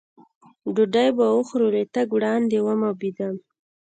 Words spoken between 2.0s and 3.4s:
وړاندې ومبېدم.